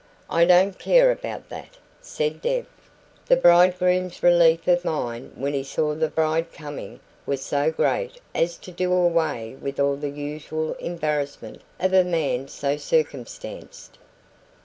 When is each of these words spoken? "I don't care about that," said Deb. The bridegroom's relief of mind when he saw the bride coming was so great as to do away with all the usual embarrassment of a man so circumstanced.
"I 0.31 0.45
don't 0.45 0.79
care 0.79 1.11
about 1.11 1.49
that," 1.49 1.77
said 2.01 2.41
Deb. 2.41 2.65
The 3.27 3.35
bridegroom's 3.35 4.23
relief 4.23 4.67
of 4.67 4.83
mind 4.83 5.33
when 5.35 5.53
he 5.53 5.63
saw 5.63 5.93
the 5.93 6.07
bride 6.07 6.51
coming 6.51 6.99
was 7.27 7.43
so 7.43 7.71
great 7.71 8.19
as 8.33 8.57
to 8.65 8.71
do 8.71 8.91
away 8.91 9.55
with 9.61 9.79
all 9.79 9.97
the 9.97 10.09
usual 10.09 10.73
embarrassment 10.79 11.61
of 11.79 11.93
a 11.93 12.03
man 12.03 12.47
so 12.47 12.77
circumstanced. 12.77 13.99